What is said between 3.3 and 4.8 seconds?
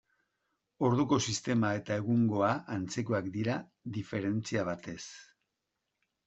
dira, diferentzia